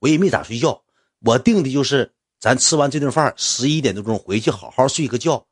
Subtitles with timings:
[0.00, 0.82] 我也没咋睡觉，
[1.20, 5.44] 我定的就是咱吃完这顿饭十一点多钟回去好好睡个觉。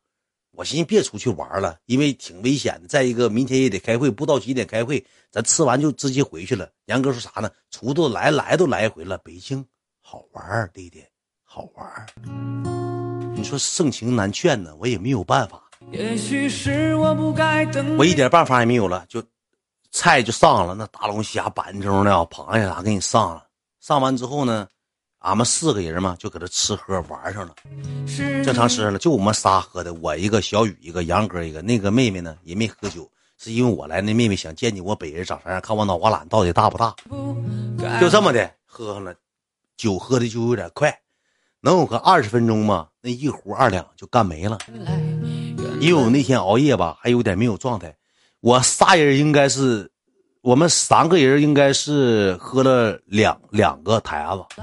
[0.51, 2.87] 我寻思别出去玩了，因为挺危险的。
[2.87, 6.67] 再一个，明天也得开会，不知道几点开会，咱吃完就直接回去了。
[6.85, 7.51] 杨哥说啥呢？
[7.69, 9.63] 出都来来都来一回了，北京
[10.01, 11.03] 好玩弟弟
[11.43, 12.07] 好玩
[13.35, 15.61] 你说盛情难劝呢，我也没有办法。
[17.97, 19.23] 我一点办法也没有了，就
[19.91, 23.46] 菜就上了，那大龙虾、板中的螃蟹啥给你上了。
[23.79, 24.67] 上完之后呢？
[25.19, 27.53] 俺们四个人嘛，就搁这吃喝玩上了，
[28.45, 28.99] 正常吃了。
[28.99, 31.59] 就我们仨喝的，我一个小雨一个杨哥一个。
[31.63, 36.95] 那个妹妹呢也没喝酒，是因为我来，那妹妹想见见我本人长啥样，看我脑瓜懒到底大不大。
[37.99, 39.13] 就这么的喝上了，
[39.75, 40.95] 酒喝的就有点快，
[41.61, 42.87] 能有个二十分钟嘛？
[43.01, 44.59] 那一壶二两就干没了。
[45.81, 47.93] 因为我那天熬夜吧，还有点没有状态。
[48.39, 49.91] 我仨人应该是。
[50.47, 54.61] 我们三个人应该是喝了两两个台子，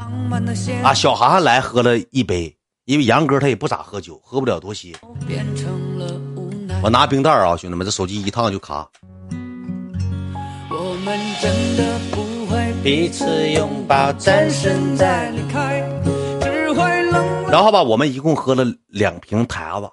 [0.82, 4.94] 啊，小涵涵来喝了一杯，因为杨哥他也不咋喝酒，喝不了多些。
[6.82, 8.88] 我拿冰袋啊，兄弟们，这手机一烫就卡。
[17.50, 19.90] 然后吧，我们一共喝了两瓶台子，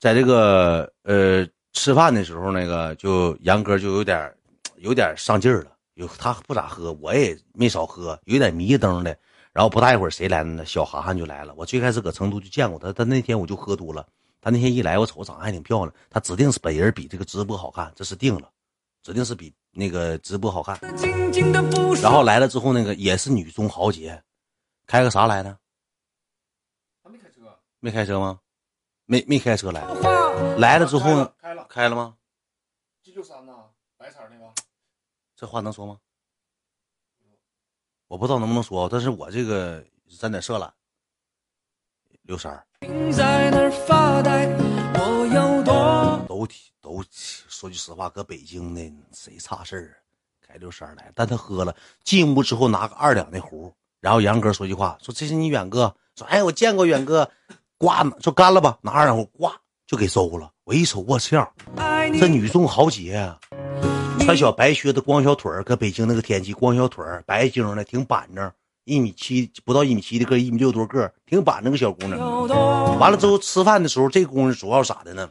[0.00, 4.28] 在这个呃吃饭的时候，那个就杨哥就有点。
[4.82, 9.16] 有点上劲儿了，有他不咋喝，我也没少喝，有点迷瞪的。
[9.52, 10.66] 然后不大一会儿，谁来了呢？
[10.66, 11.54] 小涵涵就来了。
[11.56, 14.04] 我最开始搁成都就见过他，他那天我就喝多了。
[14.40, 18.50] 他那天一来，我瞅长得还挺漂亮，他指定是本人比这个直播好看，这是定了，
[19.04, 20.76] 指定是比那个直播好看。
[22.02, 24.20] 然后来了之后，那个也是女中豪杰，
[24.88, 25.56] 开个啥来的？
[27.04, 28.40] 他没开车，没开车吗？
[29.04, 29.84] 没没开车来，
[30.58, 31.32] 来了之后呢？
[31.40, 32.16] 开了，开了吗
[33.04, 33.52] ？G 六三呢？
[33.96, 34.52] 白色那个。
[35.42, 35.96] 这话能说吗？
[38.06, 39.84] 我不知道能不能说，但是我这个
[40.20, 40.72] 沾点色了。
[42.22, 42.64] 刘三儿，
[46.28, 46.46] 都
[46.80, 49.98] 都说句实话，搁北京的谁差事儿？
[50.46, 51.74] 开刘三儿来，但他喝了，
[52.04, 57.28] 进屋之后拿个二两的壶，然后杨哥说句话，说这是你远哥，说哎我见过远哥，
[57.78, 60.52] 挂说干了吧，拿二两壶挂就给收了。
[60.62, 61.52] 我一瞅，我操，
[62.20, 63.36] 这女中豪杰。
[64.24, 68.50] 穿小白靴子，光小腿儿，搁北京那个天气，光小腿儿，白净的，挺板正，
[68.84, 72.48] 一米七不到一米七的个，一米六多个，挺板正个小姑娘。
[72.98, 75.30] 完了之后吃饭的时候，这姑娘主要咋的呢？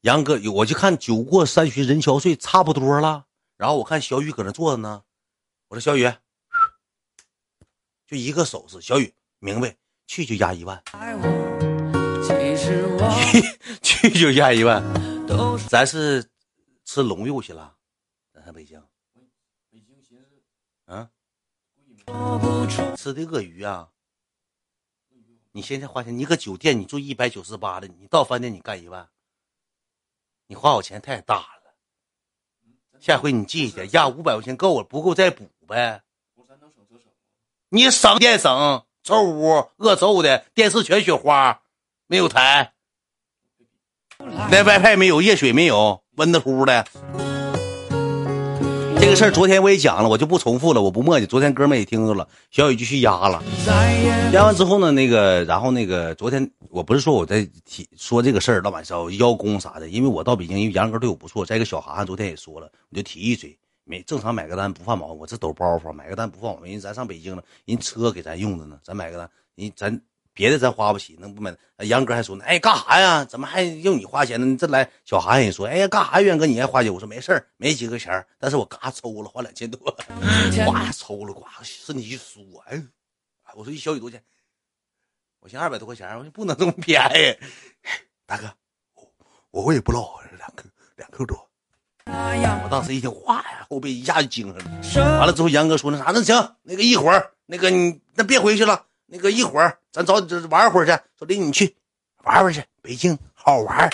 [0.00, 3.26] 杨哥，我就看酒过三巡人憔悴，差不多了。
[3.56, 5.02] 然后我看小雨搁那坐着呢，
[5.68, 6.12] 我说小雨，
[8.06, 9.76] 就一个手势，小雨明白，
[10.08, 10.82] 去就压一万，
[13.30, 13.42] 去
[14.10, 14.82] 去就压一万，
[15.68, 16.28] 咱是
[16.84, 17.72] 吃龙肉去了。
[18.46, 18.80] 在北京，
[19.72, 20.40] 北京寻思，
[20.84, 21.10] 嗯，
[22.96, 23.88] 吃的鳄鱼啊！
[25.50, 29.08] 你现在花钱，你搁酒店你住一百九十八的，你到饭店你干一万，
[30.46, 31.74] 你花我钱太大了。
[33.00, 36.04] 下回你记一点，压五百块钱够了，不够再补呗。
[37.70, 41.62] 你省电省，臭屋恶臭的，电视全雪花，
[42.06, 42.74] 没有台，
[44.18, 46.86] 那 WiFi 没有，热水没有，温的乎的。
[49.06, 51.26] 这个事儿昨天我也讲了，我就不重复了，我不墨迹。
[51.26, 53.40] 昨天哥们也听着了，小雨就去压了，
[54.32, 61.46] 压完之后呢，那个，然后那个，昨天我不是说我在提说这个事儿，老板说邀功啥的，因为我到北京，因为杨哥对我不错。
[61.46, 70.00] 再一个，小涵涵昨天也说了，我就提一嘴，没正常买个单不犯毛病，我这抖包袱，买个单不犯毛病，人咱上北京了，人车给咱用的呢，咱买个单，人咱。
[70.36, 71.56] 别的咱花不起，能不买？
[71.78, 73.24] 杨哥还说呢，哎，干啥呀？
[73.24, 74.44] 怎么还用你花钱呢？
[74.44, 76.20] 你这来小韩也说，哎呀，干啥？
[76.20, 76.92] 袁哥你还花钱？
[76.92, 79.80] 我说没事儿，没几个钱但是我嘎抽了，花两千多，
[80.66, 82.82] 呱抽了，呱身体一酥，哎，
[83.54, 84.22] 我说一小雨多少钱？
[85.40, 87.34] 我寻二百多块钱，我说不能这么便宜，
[88.26, 88.52] 大哥，
[89.52, 91.48] 我我也不唠，两克两克多。
[92.04, 95.18] 我当时一听，哗呀，后背一下就精神了。
[95.18, 98.84] 完了之后，杨哥说那啥，那行，那个一会儿，那个你那别回去了。
[99.08, 101.76] 那个一会儿咱找你玩会儿去，说领你去
[102.24, 103.88] 玩玩去，北京好玩。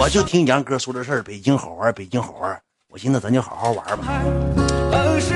[0.00, 2.62] 我就听杨哥说这事儿，北京好玩，北京好玩。
[2.88, 4.22] 我寻思咱就好好玩吧，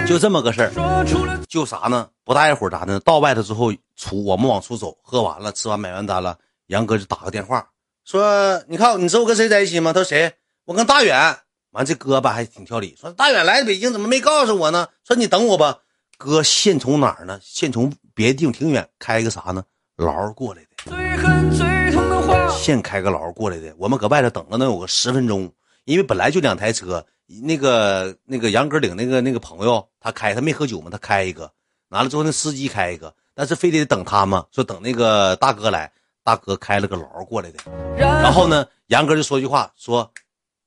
[0.07, 1.45] 就这么个事儿。
[1.47, 2.09] 就啥呢？
[2.25, 2.99] 不大一会儿咋的？
[3.01, 6.39] 到外头之后出，我们往出走，喝完了，吃完买完单了，
[6.69, 7.69] 杨哥就打个电话
[8.07, 10.33] 说：“你看，你知道我跟谁在一起吗？”他说：“谁？
[10.65, 11.37] 我跟大远。”
[11.73, 15.81] 完这哥吧还挺挑理，说：“大远来北京怎么没告诉我呢？”说：“你等我吧。”
[16.17, 17.39] 哥现从哪儿呢？
[17.43, 19.65] 现从别的地方挺远，开个啥呢？
[19.97, 22.51] 劳过来的。
[22.51, 23.75] 现开个劳过来的。
[23.79, 25.51] 我们搁外头等了能有个十分钟，
[25.87, 27.03] 因为本来就两台车。
[27.43, 31.51] 那个那个杨哥领那个那个朋友，他开，他没喝酒嘛，他开一个。
[31.89, 35.91] 完了之后那司机开一个，但是非得等他嘛，说等那个大哥来，
[36.23, 37.59] 大哥开了个劳过来的，
[37.97, 40.13] 然后呢，杨哥就说句话，说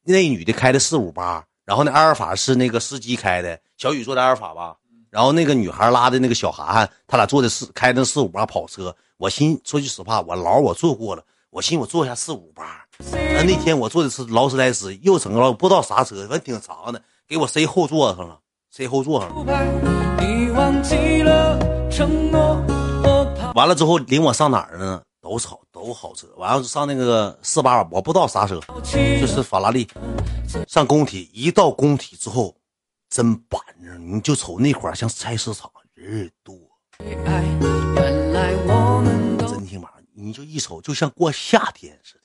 [0.03, 4.75] 那女的开的四五八，然后那阿尔法是那个司机开的，小雨坐的阿尔法吧，
[5.13, 18.39] 然后那个女孩拉的那个小涵涵，他俩坐的四开的四五八跑车，我心说句实话，我劳我坐过了，我寻我坐下四五八，那那天我坐的是劳斯莱斯，又整个不知道啥车，反正挺长的，给我塞后座上了，
[18.71, 19.35] 塞后座上了。
[23.53, 24.99] 完了之后领我上哪儿呢？
[25.21, 26.25] 都好都好车。
[26.37, 29.87] 完了上那个四八，我不知道啥车，就是法拉利。
[30.67, 32.55] 上工体，一到工体之后，
[33.13, 36.57] 真板正，你就瞅那块儿像菜市场，人多。
[36.97, 37.23] 真
[39.67, 42.21] 挺板，你就一瞅就像过夏天似的。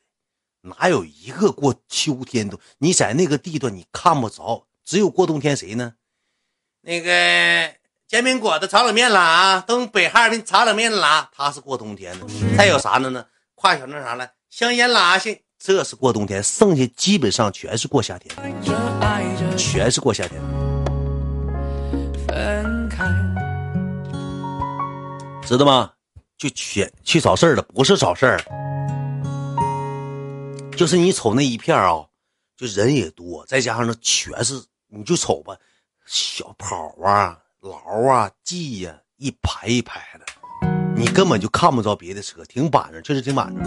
[0.62, 2.58] 哪有一个过秋天的？
[2.78, 5.92] 你在那个地段你看不着，只有过冬天谁呢？
[6.80, 7.74] 那个
[8.06, 12.26] 煎饼果子、炒冷面啦，东北哈尔滨炒冷面啦，他是过冬天的。
[12.56, 13.26] 还有啥呢呢？
[13.54, 18.34] 跨小那啥了，香烟拉去这是过冬天，剩下基本上全是过夏天，
[19.58, 20.40] 全是过夏天。
[25.48, 25.92] 知道吗？
[26.36, 28.38] 就全去找事儿了，不是找事儿。
[30.76, 32.06] 就是你瞅那一片啊，
[32.56, 35.56] 就人也多，再加上那全是，你就瞅吧，
[36.06, 37.76] 小跑啊、劳
[38.08, 40.24] 啊、G 呀，一排一排的，
[40.94, 43.64] 你根本就看不着别的车，挺板正，确实挺板正。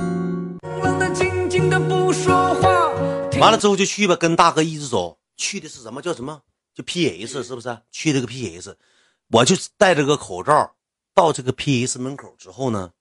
[3.41, 6.41] 完了之后就去吧，跟大哥一直走，去的是什么叫什么？
[6.73, 7.77] 就 PS 是不是？
[7.91, 8.77] 去这个 PS，
[9.29, 10.71] 我就戴着个口罩，
[11.13, 12.91] 到这个 PS 门口之后呢，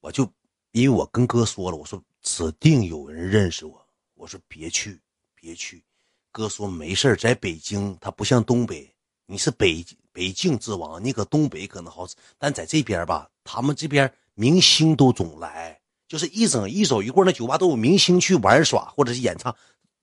[0.00, 0.30] 我就
[0.72, 2.02] 因为我跟哥说了，我说。
[2.22, 5.00] 指定有人认识我，我说别去，
[5.36, 5.84] 别去。
[6.32, 8.92] 哥说没事在北京，他不像东北，
[9.26, 19.54] 你是北北境之王，你搁东北可能好使，但在这边吧，他们这边明星都总来，就是一整一走一过那酒吧都有明星去玩耍或者是演唱，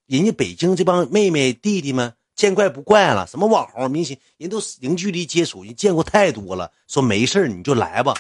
[0.06, 2.16] 人家北京这帮妹妹弟弟们。
[2.36, 6.72] 见怪不怪了，什么网红明星，人都零距离接触，人见过太多了。
[6.88, 8.14] 说没事你就来吧。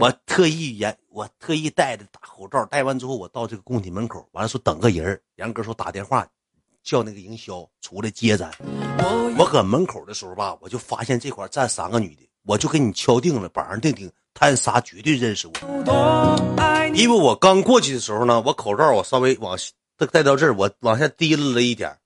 [0.00, 6.26] 我特意严，我特意戴着大口罩，戴完之后我到这个工体门口，完了说等个人杨哥说打电话
[6.84, 8.50] 叫那个营销出来接咱。
[9.38, 15.54] 我搁门口的时候吧，我就发现这块站三个女的，我就给你敲定了，板上钉钉，他仨绝对认识我。
[16.94, 19.56] 因为我刚过去的时候呢，我口罩我稍微往
[20.12, 21.96] 戴到这儿，我往下提了了一点。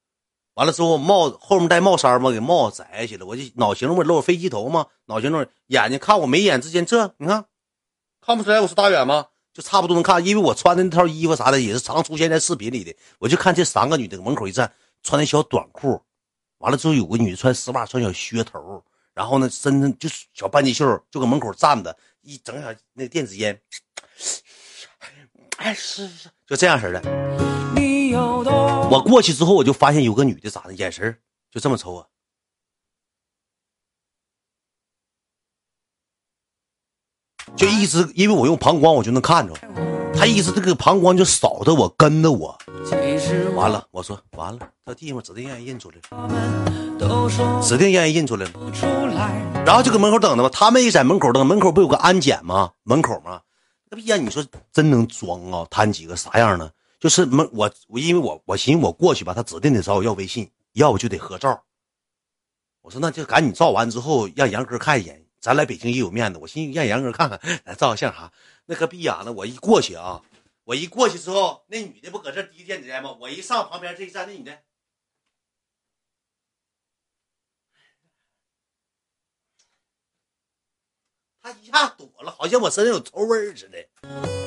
[0.54, 3.25] 完了之后，帽子后面戴帽衫嘛，给帽子摘下去了。
[3.25, 7.46] 我就脑型不露飞机头嘛，脑型露眼睛看我眉眼之间，这你看
[8.20, 9.28] 看不出来我是大远吗？
[9.54, 12.94] 就差不多能看，因为我穿的那套衣服啥的也是常出现在视频里的。
[13.19, 14.72] 我就看这三个女的门口一站，
[15.02, 16.00] 穿那小短裤，
[16.58, 18.82] 完了之后有个女的穿丝袜，穿小靴头，
[19.12, 23.60] 然后呢身上就是小半截袖，就搁门口站着，一整小那电子烟，
[25.58, 27.61] 哎是是，就这样式的。
[28.14, 30.74] 我过去之后，我就发现有个女的，咋的？
[30.74, 31.16] 眼神
[31.50, 32.08] 就这么瞅我，
[37.56, 39.52] 就一直因为我用膀胱，我就能看着，
[40.14, 42.58] 她一直这个膀胱就扫着我，跟着我。
[43.54, 48.52] 完了，我说完了，这地方指定让人认出来了，指定让人认出来了。
[49.64, 50.48] 然后就搁门口等着吧。
[50.48, 52.72] 他们也在门口等，门口不有个安检吗？
[52.82, 53.42] 门口吗？
[53.90, 54.16] 那逼呀！
[54.16, 55.66] 你说真能装啊？
[55.70, 56.70] 他几个啥样呢？
[57.02, 61.64] 就是门我我因为我我寻思我过去吧，他指定得找我要微信，要不就得合照。
[62.80, 66.38] 我说那就赶紧照完之后让杨哥看一眼，咱来北京也有面子。
[66.38, 68.32] 我寻思让杨哥看看，来照个相啥。
[68.66, 70.22] 那个逼呀，那我一过去啊，
[70.62, 73.16] 我一过去之后，那女的不搁这递电子烟吗？
[73.20, 74.56] 我一上旁边这一站，那女的，
[81.40, 84.42] 她一下躲了，好像我身上有臭味似的。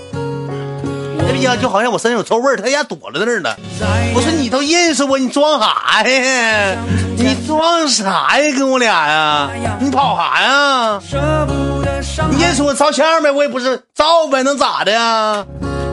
[1.41, 3.55] 呀，就好像我身上有臭味儿，他家躲在那儿呢。
[4.13, 6.77] 我说你都认识我，你装啥呀？
[7.17, 8.58] 你装啥呀？
[8.58, 9.50] 跟我俩呀？
[9.79, 11.00] 你跑啥呀？
[12.32, 13.32] 你认识我照相呗？
[13.32, 15.46] 我也不是照呗，能咋的呀？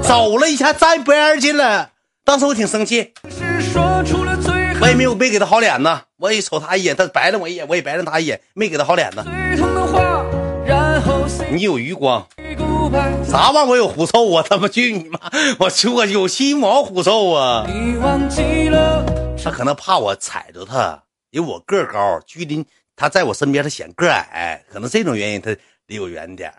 [0.03, 1.91] 走了一下站边去了，
[2.25, 3.13] 当时我挺生气，
[4.81, 5.91] 我也没有没给他好脸子。
[6.19, 9.25] 我也瞅他一眼，他白了我一眼，我也白了他一眼，没给他好脸子。
[11.51, 12.27] 你有余光。
[13.25, 14.45] 啥玩意我有狐臭啊！
[14.49, 15.19] 他妈去你妈！
[15.59, 17.67] 我我有心毛狐臭啊！
[19.43, 25.57] 他可能怕我踩着他，因为我个高，距离他在我身边，他显个矮，可能这种原因他
[25.87, 26.53] 离我远点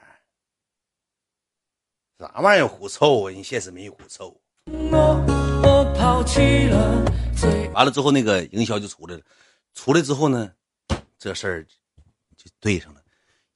[2.19, 3.31] 啥玩意有狐臭啊？
[3.31, 4.35] 你现实没有狐臭。
[7.73, 9.21] 完了之后，那个营销就出来了。
[9.75, 10.51] 出来之后呢，
[11.19, 11.63] 这事儿
[12.35, 12.99] 就对上了。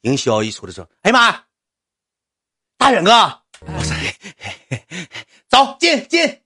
[0.01, 1.43] 营销一出来说：“哎呀妈，
[2.77, 3.11] 大远哥，
[3.65, 3.95] 我说，
[5.49, 6.39] 走进进。”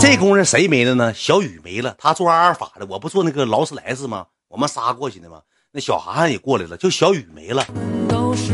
[0.00, 1.12] 这功夫谁没了呢？
[1.12, 4.26] 小雨没了，他做阿尔法的，我不做那个劳斯莱斯吗？
[4.48, 5.42] 我们仨过去的吗？
[5.72, 7.66] 那小涵涵也过来了，就小雨没了。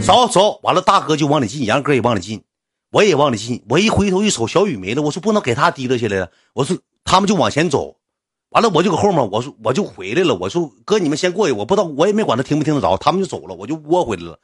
[0.05, 2.43] 走走，完了，大哥就往里进，杨哥也往里进，
[2.91, 3.65] 我也往里进。
[3.69, 6.31] 我一回头一瞅，小雨没了，我说不能给他提溜下来了。
[6.55, 7.97] 我说他们就往前走，
[8.49, 10.35] 完了我就搁后面，我说我就回来了。
[10.35, 14.39] 我说哥，你们先过去，我不知道，我也没管他听不听得着，他们就走了，我就窝回来了。